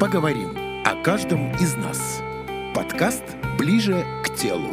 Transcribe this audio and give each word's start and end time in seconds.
Поговорим 0.00 0.56
о 0.86 0.94
каждом 1.04 1.52
из 1.56 1.76
нас. 1.76 2.22
Подкаст 2.74 3.22
«Ближе 3.58 4.02
к 4.24 4.34
телу». 4.34 4.70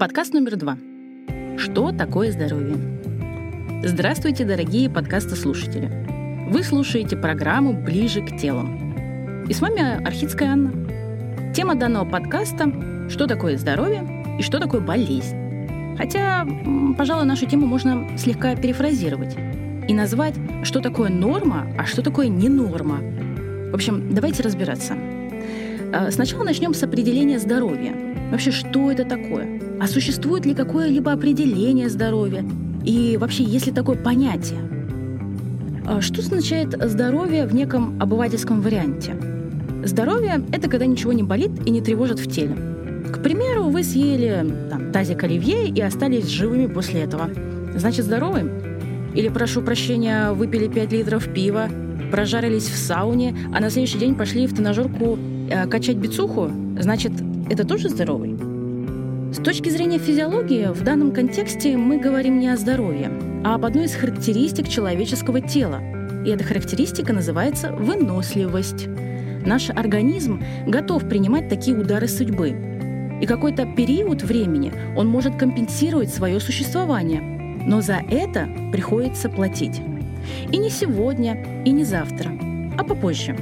Подкаст 0.00 0.34
номер 0.34 0.56
два. 0.56 0.76
Что 1.58 1.92
такое 1.92 2.32
здоровье? 2.32 2.74
Здравствуйте, 3.84 4.44
дорогие 4.44 4.90
подкастослушатели. 4.90 6.48
Вы 6.50 6.64
слушаете 6.64 7.16
программу 7.16 7.72
«Ближе 7.72 8.22
к 8.22 8.36
телу». 8.36 8.68
И 9.48 9.52
с 9.52 9.60
вами 9.60 10.04
Архидская 10.04 10.48
Анна. 10.48 11.52
Тема 11.54 11.76
данного 11.76 12.04
подкаста– 12.04 13.08
что 13.08 13.28
такое 13.28 13.56
здоровье 13.56 14.36
и 14.40 14.42
что 14.42 14.58
такое 14.58 14.80
болезнь. 14.80 15.39
Хотя, 16.00 16.46
пожалуй, 16.96 17.26
нашу 17.26 17.44
тему 17.44 17.66
можно 17.66 18.08
слегка 18.16 18.56
перефразировать 18.56 19.36
и 19.86 19.92
назвать, 19.92 20.34
что 20.62 20.80
такое 20.80 21.10
норма, 21.10 21.66
а 21.76 21.84
что 21.84 22.00
такое 22.00 22.28
не 22.28 22.48
норма. 22.48 23.00
В 23.70 23.74
общем, 23.74 24.14
давайте 24.14 24.42
разбираться. 24.42 24.94
А, 25.92 26.10
сначала 26.10 26.42
начнем 26.42 26.72
с 26.72 26.82
определения 26.82 27.38
здоровья. 27.38 27.92
Вообще, 28.30 28.50
что 28.50 28.90
это 28.90 29.04
такое? 29.04 29.60
А 29.78 29.86
существует 29.86 30.46
ли 30.46 30.54
какое-либо 30.54 31.12
определение 31.12 31.90
здоровья? 31.90 32.46
И 32.82 33.18
вообще, 33.20 33.44
есть 33.44 33.66
ли 33.66 33.72
такое 33.72 33.98
понятие? 33.98 34.60
А 35.86 36.00
что 36.00 36.20
означает 36.20 36.82
здоровье 36.82 37.44
в 37.44 37.54
неком 37.54 38.00
обывательском 38.00 38.62
варианте? 38.62 39.16
Здоровье– 39.84 40.42
это 40.52 40.70
когда 40.70 40.86
ничего 40.86 41.12
не 41.12 41.24
болит 41.24 41.50
и 41.66 41.70
не 41.70 41.82
тревожит 41.82 42.20
в 42.20 42.30
теле. 42.30 42.69
К 43.12 43.22
примеру, 43.22 43.64
вы 43.64 43.82
съели 43.82 44.46
там, 44.70 44.92
тазик 44.92 45.24
оливье 45.24 45.68
и 45.68 45.80
остались 45.80 46.28
живыми 46.28 46.66
после 46.66 47.02
этого. 47.02 47.30
Значит, 47.74 48.04
здоровы? 48.04 48.50
Или, 49.14 49.28
прошу 49.28 49.62
прощения, 49.62 50.30
выпили 50.32 50.68
5 50.68 50.92
литров 50.92 51.32
пива, 51.32 51.68
прожарились 52.10 52.68
в 52.68 52.76
сауне, 52.76 53.36
а 53.54 53.60
на 53.60 53.70
следующий 53.70 53.98
день 53.98 54.14
пошли 54.14 54.46
в 54.46 54.54
тренажерку 54.54 55.18
э, 55.50 55.66
качать 55.66 55.96
бицуху? 55.96 56.50
Значит, 56.78 57.12
это 57.48 57.66
тоже 57.66 57.88
здоровый? 57.88 58.38
С 59.32 59.38
точки 59.38 59.68
зрения 59.68 59.98
физиологии, 59.98 60.66
в 60.72 60.82
данном 60.82 61.12
контексте 61.12 61.76
мы 61.76 61.98
говорим 61.98 62.38
не 62.38 62.48
о 62.48 62.56
здоровье, 62.56 63.10
а 63.44 63.54
об 63.54 63.64
одной 63.64 63.84
из 63.84 63.94
характеристик 63.94 64.68
человеческого 64.68 65.40
тела. 65.40 65.80
И 66.24 66.30
эта 66.30 66.44
характеристика 66.44 67.12
называется 67.12 67.72
выносливость. 67.72 68.88
Наш 69.46 69.70
организм 69.70 70.42
готов 70.66 71.08
принимать 71.08 71.48
такие 71.48 71.76
удары 71.76 72.08
судьбы. 72.08 72.69
И 73.20 73.26
какой-то 73.26 73.66
период 73.66 74.22
времени 74.22 74.72
он 74.96 75.08
может 75.08 75.36
компенсировать 75.36 76.12
свое 76.12 76.40
существование. 76.40 77.20
Но 77.66 77.80
за 77.80 78.02
это 78.10 78.48
приходится 78.72 79.28
платить. 79.28 79.80
И 80.50 80.58
не 80.58 80.70
сегодня, 80.70 81.64
и 81.64 81.70
не 81.70 81.84
завтра, 81.84 82.30
а 82.78 82.84
попозже. 82.84 83.36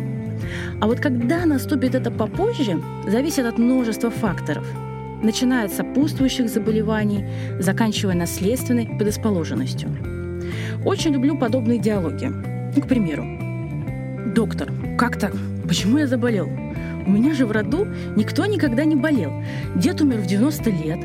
А 0.81 0.87
вот 0.87 1.01
когда 1.01 1.47
наступит 1.47 1.95
это 1.95 2.11
попозже, 2.11 2.81
зависит 3.07 3.47
от 3.47 3.59
множества 3.59 4.11
факторов– 4.11 4.67
начиная 5.23 5.67
от 5.67 5.73
сопутствующих 5.73 6.49
заболеваний, 6.49 7.25
заканчивая 7.59 8.15
наследственной 8.15 8.87
предрасположенностью. 8.87 9.91
Очень 10.85 11.13
люблю 11.13 11.37
подобные 11.37 11.79
диалоги. 11.79 12.27
Ну, 12.27 12.83
к 12.83 12.87
примеру, 12.87 13.25
«Доктор, 14.35 14.71
как 14.97 15.19
так? 15.19 15.33
Почему 15.67 15.99
я 15.99 16.07
заболел? 16.07 16.49
У 17.09 17.11
меня 17.11 17.33
же 17.33 17.47
в 17.47 17.53
роду 17.53 17.87
никто 18.17 18.45
никогда 18.45 18.85
не 18.85 18.95
болел. 18.95 19.33
Дед 19.75 20.03
умер 20.03 20.19
в 20.19 20.27
90 20.27 20.71
лет. 20.71 20.99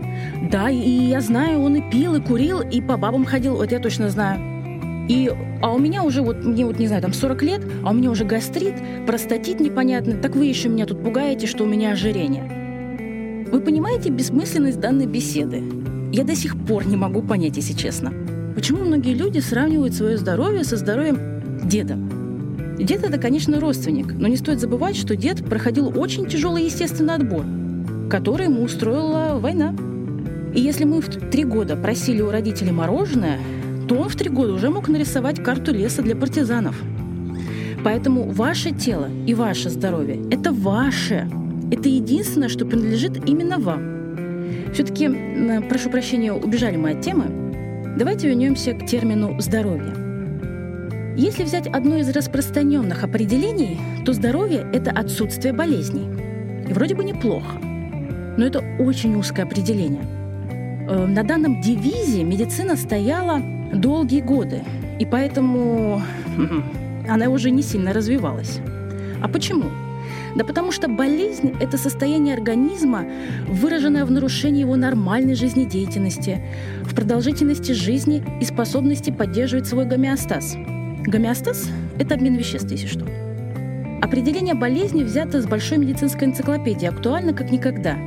Да, 0.52 0.70
и 0.70 0.90
я 0.90 1.22
знаю, 1.22 1.62
он 1.62 1.78
и 1.78 1.90
пил, 1.90 2.16
и 2.16 2.20
курил, 2.20 2.60
и 2.60 2.82
по 2.82 2.98
бабам 2.98 3.24
ходил, 3.24 3.56
вот 3.56 3.72
я 3.72 3.80
точно 3.80 4.10
знаю. 4.10 5.08
И, 5.08 5.32
а 5.62 5.72
у 5.72 5.80
меня 5.80 6.04
уже, 6.04 6.22
вот 6.22 6.44
мне 6.44 6.66
вот, 6.66 6.78
не 6.78 6.88
знаю, 6.88 7.02
там 7.02 7.14
40 7.14 7.44
лет, 7.44 7.62
а 7.86 7.92
у 7.92 7.94
меня 7.94 8.12
уже 8.12 8.26
гастрит, 8.26 8.76
простатит 9.08 9.62
непонятный. 9.62 10.16
Так 10.16 10.36
вы 10.36 10.46
еще 10.46 10.68
меня 10.68 10.86
тут 10.86 11.02
пугаете, 11.02 11.48
что 11.48 11.64
у 11.64 11.68
меня 11.68 11.94
ожирение. 11.94 13.46
Вы 13.50 13.62
понимаете 13.62 14.10
бессмысленность 14.10 14.82
данной 14.82 15.08
беседы? 15.08 15.64
Я 16.12 16.26
до 16.26 16.36
сих 16.36 16.58
пор 16.58 16.86
не 16.86 16.98
могу 16.98 17.22
понять, 17.22 17.56
если 17.56 17.74
честно. 17.74 18.14
Почему 18.56 18.84
многие 18.84 19.14
люди 19.14 19.40
сравнивают 19.40 19.94
свое 19.94 20.18
здоровье 20.18 20.66
со 20.66 20.76
здоровьем 20.76 21.18
деда? 21.64 21.98
Дед– 22.84 23.04
это, 23.06 23.18
конечно, 23.18 23.62
родственник, 23.62 24.12
но 24.12 24.28
не 24.28 24.36
стоит 24.36 24.60
забывать, 24.60 24.98
что 24.98 25.16
дед 25.16 25.46
проходил 25.46 25.98
очень 25.98 26.26
тяжелый 26.26 26.66
естественный 26.66 27.14
отбор, 27.14 27.46
который 28.10 28.48
ему 28.48 28.62
устроила 28.62 29.40
война. 29.40 29.74
И 30.54 30.60
если 30.60 30.84
мы 30.84 31.00
в 31.00 31.08
три 31.08 31.46
года 31.46 31.78
просили 31.78 32.22
у 32.22 32.30
родителей 32.30 32.74
мороженое, 32.74 33.40
то 33.88 33.96
он 33.96 34.10
в 34.10 34.16
три 34.18 34.30
года 34.30 34.52
уже 34.52 34.70
мог 34.70 34.90
нарисовать 34.90 35.42
карту 35.42 35.74
леса 35.74 36.02
для 36.02 36.14
партизанов. 36.14 36.76
Поэтому 37.86 38.30
ваше 38.30 38.72
тело 38.72 39.08
и 39.26 39.34
ваше 39.34 39.70
здоровье– 39.70 40.20
это 40.30 40.52
ваше, 40.52 41.30
это 41.72 41.88
единственное, 41.88 42.50
что 42.50 42.66
принадлежит 42.66 43.30
именно 43.30 43.60
вам. 43.60 43.82
Все-таки, 44.74 45.10
прошу 45.70 45.90
прощения, 45.90 46.34
убежали 46.34 46.76
мы 46.76 46.92
от 46.92 47.02
темы. 47.02 47.26
Давайте 47.98 48.28
вернемся 48.28 48.74
к 48.74 48.86
термину 48.86 49.40
«здоровье». 49.40 50.03
Если 51.16 51.44
взять 51.44 51.68
одно 51.68 51.98
из 51.98 52.10
распространенных 52.10 53.04
определений, 53.04 53.80
то 54.04 54.14
здоровье– 54.14 54.66
это 54.74 54.90
отсутствие 54.90 55.54
болезней. 55.54 56.08
И 56.68 56.74
вроде 56.74 56.96
бы 56.96 57.04
неплохо. 57.04 57.60
Но 58.36 58.44
это 58.44 58.64
очень 58.80 59.16
узкое 59.16 59.44
определение. 59.44 60.02
Э, 60.90 61.06
на 61.06 61.24
данном 61.24 61.62
девизе 61.62 62.24
медицина 62.24 62.76
стояла 62.76 63.40
долгие 63.72 64.22
годы, 64.22 64.64
и 65.00 65.06
поэтому 65.06 66.02
она 67.08 67.30
уже 67.30 67.52
не 67.52 67.62
сильно 67.62 67.94
развивалась. 67.94 68.60
А 69.22 69.28
почему? 69.28 69.66
Да 70.36 70.44
потому 70.44 70.72
что 70.72 70.88
болезнь– 70.88 71.54
это 71.62 71.78
состояние 71.78 72.34
организма, 72.34 73.06
выраженное 73.48 74.06
в 74.06 74.12
нарушении 74.12 74.62
его 74.62 74.76
нормальной 74.76 75.36
жизнедеятельности, 75.36 76.42
в 76.82 76.96
продолжительности 76.96 77.72
жизни 77.72 78.24
и 78.42 78.46
способности 78.46 79.12
поддерживать 79.12 79.68
свой 79.68 79.86
гомеостаз. 79.86 80.58
Гомеостаз– 81.06 81.70
это 82.00 82.16
обмен 82.16 82.36
веществ, 82.36 82.72
если 82.72 82.88
что. 82.88 83.06
Определение 84.02 84.54
болезни 84.54 85.04
взято 85.04 85.42
с 85.42 85.46
большой 85.46 85.78
медицинской 85.78 86.30
энциклопедии, 86.30 86.88
актуально 86.88 87.34
как 87.34 87.52
никогда. 87.52 87.98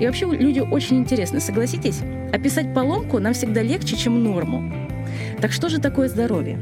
И 0.00 0.06
вообще 0.06 0.26
люди 0.26 0.60
очень 0.60 0.98
интересны, 0.98 1.40
согласитесь? 1.40 2.00
Описать 2.32 2.72
поломку 2.72 3.18
нам 3.18 3.32
всегда 3.32 3.62
легче, 3.62 3.96
чем 3.96 4.22
норму. 4.22 4.72
Так 5.40 5.50
что 5.50 5.68
же 5.68 5.80
такое 5.80 6.08
здоровье? 6.08 6.58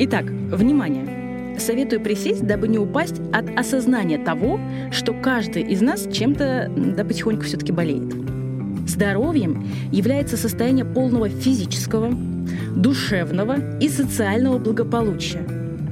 Итак, 0.00 0.24
внимание! 0.24 1.58
Советую 1.58 2.00
присесть, 2.00 2.46
дабы 2.46 2.66
не 2.66 2.78
упасть 2.78 3.20
от 3.32 3.50
осознания 3.54 4.18
того, 4.18 4.58
что 4.90 5.12
каждый 5.12 5.62
из 5.62 5.82
нас 5.82 6.08
чем-то, 6.10 6.70
да 6.96 7.04
потихоньку 7.04 7.42
все-таки 7.42 7.70
болеет. 7.70 8.21
Здоровьем 8.86 9.66
является 9.90 10.36
состояние 10.36 10.84
полного 10.84 11.28
физического, 11.28 12.12
душевного 12.76 13.78
и 13.78 13.88
социального 13.88 14.58
благополучия, 14.58 15.46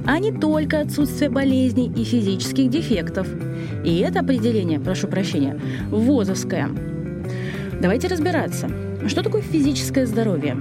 а 0.05 0.19
не 0.19 0.31
только 0.31 0.81
отсутствие 0.81 1.29
болезней 1.29 1.91
и 1.95 2.03
физических 2.03 2.69
дефектов. 2.69 3.27
И 3.85 3.99
это 3.99 4.19
определение, 4.19 4.79
прошу 4.79 5.07
прощения, 5.07 5.59
ВОЗовское. 5.89 6.69
Давайте 7.81 8.07
разбираться. 8.07 8.69
Что 9.07 9.23
такое 9.23 9.41
физическое 9.41 10.05
здоровье? 10.05 10.57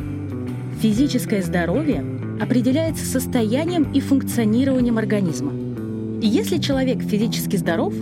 Физическое 0.80 1.42
здоровье 1.42 2.04
определяется 2.40 3.04
состоянием 3.04 3.92
и 3.92 4.00
функционированием 4.00 4.96
организма. 4.96 5.52
И 6.22 6.26
если 6.26 6.58
человек 6.58 7.02
физически 7.02 7.56
здоров, 7.56 7.94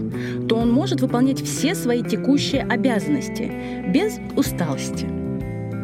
то 0.49 0.57
он 0.57 0.73
может 0.73 1.01
выполнять 1.01 1.41
все 1.41 1.75
свои 1.75 2.03
текущие 2.03 2.63
обязанности 2.63 3.51
без 3.89 4.19
усталости. 4.37 5.07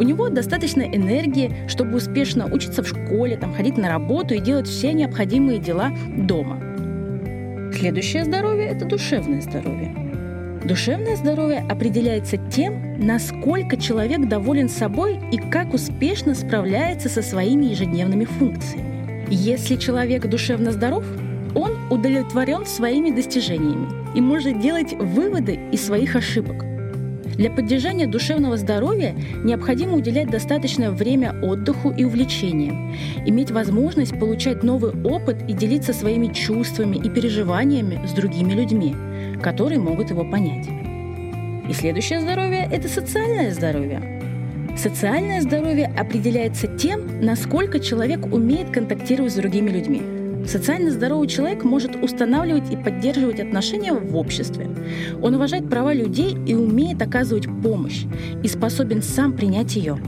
У 0.01 0.03
него 0.03 0.29
достаточно 0.29 0.83
энергии, 0.83 1.55
чтобы 1.69 1.97
успешно 1.97 2.53
учиться 2.53 2.83
в 2.83 2.89
школе, 2.89 3.37
там, 3.37 3.55
ходить 3.55 3.77
на 3.77 3.89
работу 3.89 4.35
и 4.35 4.41
делать 4.41 4.67
все 4.67 4.93
необходимые 4.93 5.61
дела 5.61 5.93
дома. 6.17 6.61
Следующее 7.73 8.25
здоровье– 8.25 8.67
это 8.71 8.85
душевное 8.85 9.41
здоровье. 9.41 9.95
Душевное 10.65 11.15
здоровье 11.15 11.65
определяется 11.69 12.39
тем, 12.39 12.99
насколько 12.99 13.77
человек 13.77 14.29
доволен 14.29 14.69
собой 14.69 15.21
и 15.31 15.37
как 15.37 15.75
успешно 15.75 16.35
справляется 16.35 17.09
со 17.09 17.23
своими 17.23 17.67
ежедневными 17.67 18.25
функциями. 18.25 19.27
Если 19.31 19.77
человек 19.77 20.27
душевно 20.27 20.73
здоров, 20.73 21.05
удовлетворен 21.91 22.67
своими 22.67 23.11
достижениями 23.11 23.89
и 24.15 24.21
может 24.21 24.61
делать 24.61 24.93
выводы 24.95 25.59
из 25.73 25.85
своих 25.85 26.17
ошибок. 26.17 26.65
Для 27.37 27.51
поддержания 27.51 28.07
душевного 28.07 28.57
здоровья 28.57 29.15
необходимо 29.43 29.97
уделять 29.97 30.31
достаточное 30.31 30.91
время 30.91 31.35
отдыху 31.43 31.91
и 31.91 32.05
увлечениям, 32.05 32.95
иметь 33.27 33.51
возможность 33.51 34.19
получать 34.21 34.63
новый 34.63 34.93
опыт 35.03 35.39
и 35.49 35.53
делиться 35.53 35.93
своими 35.93 36.29
чувствами 36.29 36.97
и 36.97 37.11
переживаниями 37.11 38.07
с 38.07 38.13
другими 38.13 38.53
людьми– 38.53 38.95
которые 39.45 39.79
могут 39.79 40.09
его 40.09 40.25
понять. 40.25 40.67
И 41.69 41.73
следующее 41.75 42.21
здоровье– 42.21 42.67
это 42.73 42.89
социальное 42.89 43.53
здоровье. 43.53 44.23
Социальное 44.77 45.43
здоровье 45.43 45.93
определяется 45.97 46.67
тем, 46.67 47.21
насколько 47.21 47.79
человек 47.79 48.27
умеет 48.33 48.71
контактировать 48.71 49.33
с 49.33 49.37
другими 49.37 49.71
людьми. 49.71 50.03
Социально 50.47 50.91
здоровый 50.91 51.27
человек 51.27 51.65
может 51.65 51.97
устанавливать 52.03 52.71
и 52.71 52.77
поддерживать 52.77 53.41
отношения 53.41 53.93
в 53.93 54.15
обществе. 54.17 54.69
Он 55.23 55.35
уважает 55.35 55.69
права 55.71 55.95
людей 55.95 56.37
и 56.47 56.55
умеет 56.55 57.01
оказывать 57.01 57.47
помощь, 57.63 58.05
и 58.43 58.49
способен 58.49 59.03
сам 59.03 59.33
принять 59.33 59.75
ее. 59.77 59.99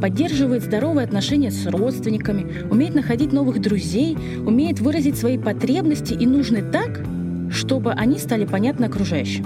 Поддерживает 0.00 0.62
здоровые 0.62 1.04
отношения 1.04 1.50
с 1.50 1.66
родственниками, 1.66 2.64
умеет 2.70 2.94
находить 2.94 3.32
новых 3.32 3.60
друзей, 3.60 4.16
умеет 4.46 4.80
выразить 4.80 5.16
свои 5.16 5.38
потребности 5.38 6.14
и 6.14 6.26
нужны 6.26 6.62
так, 6.62 7.02
чтобы 7.50 7.92
они 7.92 8.18
стали 8.18 8.44
понятны 8.44 8.86
окружающим. 8.86 9.44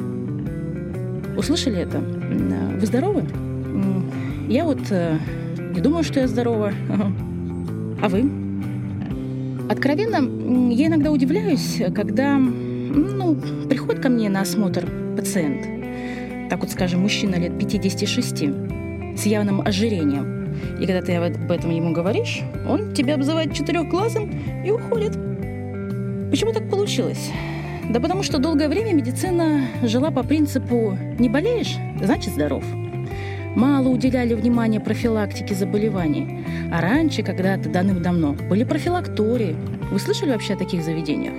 Услышали 1.37 1.79
это? 1.79 1.99
Вы 1.99 2.87
здоровы? 2.87 3.25
Я 4.49 4.65
вот 4.65 4.81
э, 4.91 5.17
не 5.75 5.81
думаю, 5.81 6.03
что 6.03 6.21
я 6.21 6.29
здорова. 6.29 6.73
А 8.03 8.09
вы? 8.09 8.50
Откровенно, 9.71 10.73
я 10.73 10.89
иногда 10.89 11.13
удивляюсь, 11.13 11.81
когда 11.95 12.39
ну, 12.39 13.37
приходит 13.69 14.03
ко 14.03 14.09
мне 14.09 14.29
на 14.29 14.41
осмотр 14.41 14.85
пациент, 15.17 16.51
так 16.51 16.59
вот 16.59 16.73
скажем, 16.73 17.03
мужчина 17.03 17.37
лет 17.37 17.57
56, 17.57 18.43
с 19.17 19.27
явным 19.27 19.61
ожирением. 19.61 20.57
И 20.81 20.87
когда 20.87 21.03
ты 21.03 21.15
об 21.15 21.53
этом 21.53 21.71
ему 21.71 21.93
говоришь, 21.93 22.41
он 22.69 22.95
тебя 22.95 23.15
обзывает 23.15 23.55
четырехглазым 23.55 24.65
и 24.67 24.73
уходит. 24.73 25.13
Почему 26.33 26.53
так 26.53 26.69
получилось? 26.69 27.31
Да 27.91 28.01
потому 28.01 28.25
что 28.25 28.39
долгое 28.39 28.69
время 28.69 28.93
медицина 28.93 29.67
жила 29.85 30.11
по 30.11 30.25
принципу 30.25 30.99
«не 31.21 31.29
болеешь, 31.29 31.77
значит 32.03 32.35
здоров». 32.35 32.65
Мало 33.55 33.89
уделяли 33.89 34.35
внимания 34.35 34.81
профилактике 34.81 35.55
заболеваний. 35.55 36.40
А 36.73 36.81
раньше, 36.81 37.23
когда-то 37.23 37.69
давным-давно, 37.69 38.37
были 38.49 38.65
профилактории. 38.65 39.57
Вы 39.91 39.99
слышали 39.99 40.31
вообще 40.31 40.55
о 40.55 40.57
таких 40.57 40.85
заведениях? 40.85 41.35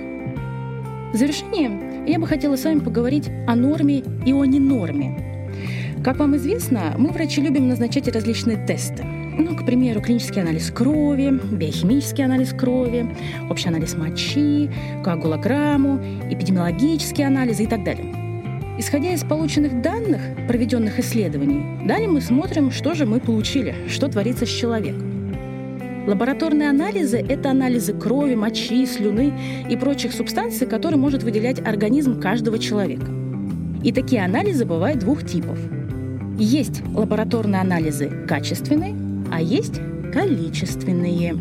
В 1.14 1.16
завершение 1.16 2.04
я 2.06 2.18
бы 2.18 2.26
хотела 2.26 2.56
с 2.56 2.64
вами 2.64 2.80
поговорить 2.80 3.30
о 3.46 3.54
норме 3.54 4.02
и 4.26 4.32
о 4.32 4.44
ненорме. 4.44 5.50
Как 6.04 6.18
вам 6.18 6.36
известно, 6.36 6.94
мы, 6.98 7.10
врачи, 7.10 7.40
любим 7.40 7.68
назначать 7.68 8.08
различные 8.08 8.58
тесты. 8.66 9.04
Ну, 9.04 9.56
к 9.56 9.64
примеру, 9.64 10.02
клинический 10.02 10.42
анализ 10.42 10.70
крови, 10.70 11.30
биохимический 11.30 12.24
анализ 12.24 12.52
крови, 12.52 13.14
общий 13.48 13.68
анализ 13.68 13.94
мочи, 13.94 14.70
коагулограмму, 15.02 15.98
эпидемиологические 16.30 17.28
анализы 17.28 17.64
и 17.64 17.66
так 17.66 17.84
далее. 17.84 18.06
Исходя 18.78 19.12
из 19.12 19.22
полученных 19.22 19.80
данных, 19.80 20.20
проведенных 20.48 20.98
исследований, 20.98 21.86
далее 21.86 22.08
мы 22.08 22.20
смотрим, 22.20 22.70
что 22.70 22.94
же 22.94 23.06
мы 23.06 23.20
получили, 23.20 23.74
что 23.88 24.08
творится 24.08 24.44
с 24.44 24.50
человеком. 24.50 25.11
Лабораторные 26.06 26.68
анализы– 26.68 27.18
это 27.28 27.52
анализы 27.52 27.92
крови, 27.92 28.34
мочи, 28.34 28.86
слюны 28.86 29.32
и 29.70 29.76
прочих 29.76 30.12
субстанций, 30.12 30.66
которые 30.66 30.98
может 30.98 31.22
выделять 31.22 31.60
организм 31.60 32.20
каждого 32.20 32.58
человека. 32.58 33.06
И 33.84 33.92
такие 33.92 34.24
анализы 34.24 34.64
бывают 34.64 34.98
двух 34.98 35.24
типов. 35.24 35.58
Есть 36.38 36.82
лабораторные 36.92 37.60
анализы 37.60 38.10
качественные, 38.26 38.96
а 39.30 39.40
есть 39.40 39.80
количественные. 40.12 41.36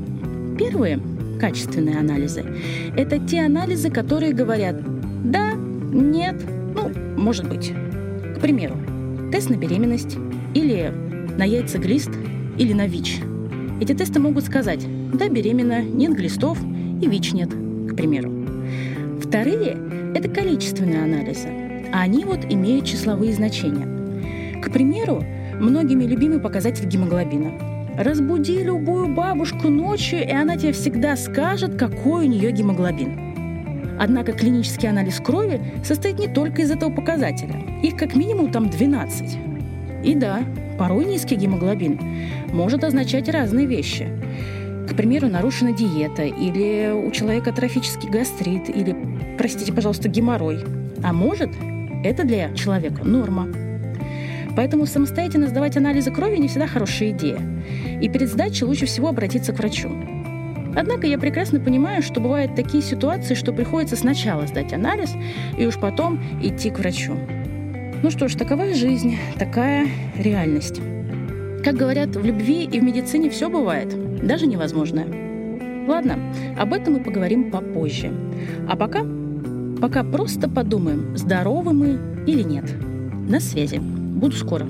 Первые 0.59 0.99
качественные 1.39 1.97
анализы– 1.97 2.45
это 2.95 3.17
те 3.17 3.41
анализы, 3.41 3.89
которые 3.89 4.33
говорят 4.33 4.75
«да», 5.23 5.53
«нет», 5.91 6.35
«ну, 6.75 6.91
может 7.17 7.49
быть». 7.49 7.73
К 8.37 8.39
примеру, 8.39 8.75
тест 9.31 9.49
на 9.49 9.55
беременность 9.55 10.17
или 10.53 10.93
на 11.35 11.45
яйцеглист 11.45 12.11
или 12.59 12.73
на 12.73 12.85
ВИЧ. 12.85 13.21
Эти 13.81 13.93
тесты 13.93 14.19
могут 14.19 14.45
сказать 14.45 14.85
«да, 15.13 15.27
беременна», 15.27 15.81
«нет 15.81 16.15
глистов» 16.15 16.57
и 17.01 17.07
ВИЧ 17.07 17.33
нет, 17.33 17.49
к 17.49 17.95
примеру. 17.95 18.31
Вторые– 19.19 19.75
это 20.15 20.29
количественные 20.29 21.03
анализы, 21.03 21.49
а 21.91 22.01
они 22.01 22.23
вот 22.23 22.45
имеют 22.49 22.85
числовые 22.85 23.33
значения. 23.33 24.61
К 24.61 24.71
примеру, 24.71 25.23
многими 25.59 26.05
любимый 26.05 26.39
показатель 26.39 26.87
гемоглобина– 26.87 27.51
Разбуди 27.97 28.63
любую 28.63 29.13
бабушку 29.13 29.67
ночью, 29.67 30.25
и 30.25 30.31
она 30.31 30.55
тебе 30.55 30.71
всегда 30.71 31.17
скажет, 31.17 31.75
какой 31.75 32.25
у 32.25 32.29
нее 32.29 32.51
гемоглобин. 32.51 33.97
Однако 33.99 34.31
клинический 34.31 34.89
анализ 34.89 35.19
крови 35.19 35.61
состоит 35.83 36.17
не 36.17 36.27
только 36.27 36.61
из 36.61 36.71
этого 36.71 36.89
показателя. 36.89 37.61
Их 37.83 37.97
как 37.97 38.15
минимум 38.15 38.51
там 38.51 38.69
12. 38.69 39.37
И 40.05 40.15
да, 40.15 40.39
порой 40.81 41.05
низкий 41.05 41.35
гемоглобин 41.35 41.99
может 42.51 42.83
означать 42.83 43.29
разные 43.29 43.67
вещи. 43.67 44.07
К 44.89 44.95
примеру, 44.95 45.27
нарушена 45.27 45.73
диета, 45.73 46.23
или 46.23 46.91
у 46.91 47.11
человека 47.11 47.51
трофический 47.51 48.09
гастрит, 48.09 48.67
или, 48.67 48.95
простите, 49.37 49.71
пожалуйста, 49.71 50.09
геморрой. 50.09 50.61
А 51.03 51.13
может, 51.13 51.51
это 52.03 52.23
для 52.23 52.51
человека 52.55 53.03
норма. 53.03 53.47
Поэтому 54.55 54.87
самостоятельно 54.87 55.49
сдавать 55.49 55.77
анализы 55.77 56.09
крови 56.09 56.37
не 56.37 56.47
всегда 56.47 56.65
хорошая 56.65 57.11
идея. 57.11 57.39
И 58.01 58.09
перед 58.09 58.29
сдачей 58.29 58.65
лучше 58.65 58.87
всего 58.87 59.09
обратиться 59.09 59.53
к 59.53 59.59
врачу. 59.59 59.91
Однако 60.75 61.05
я 61.05 61.19
прекрасно 61.19 61.59
понимаю, 61.59 62.01
что 62.01 62.19
бывают 62.21 62.55
такие 62.55 62.81
ситуации, 62.81 63.35
что 63.35 63.53
приходится 63.53 63.95
сначала 63.95 64.47
сдать 64.47 64.73
анализ 64.73 65.11
и 65.59 65.63
уж 65.63 65.77
потом 65.77 66.19
идти 66.41 66.71
к 66.71 66.79
врачу. 66.79 67.15
Ну 68.03 68.09
что 68.09 68.27
ж, 68.27 68.33
такова 68.33 68.73
жизнь, 68.73 69.17
такая 69.37 69.87
реальность. 70.17 70.81
Как 71.63 71.75
говорят, 71.75 72.15
в 72.15 72.25
любви 72.25 72.63
и 72.63 72.79
в 72.79 72.83
медицине 72.83 73.29
все 73.29 73.47
бывает, 73.47 73.95
даже 74.25 74.47
невозможное. 74.47 75.05
Ладно, 75.87 76.17
об 76.57 76.73
этом 76.73 76.93
мы 76.93 76.99
поговорим 77.01 77.51
попозже. 77.51 78.11
А 78.67 78.75
пока, 78.75 79.05
пока 79.79 80.03
просто 80.03 80.49
подумаем, 80.49 81.15
здоровы 81.15 81.73
мы 81.73 81.99
или 82.25 82.41
нет. 82.41 82.65
На 83.29 83.39
связи. 83.39 83.77
Буду 83.77 84.35
скоро. 84.35 84.65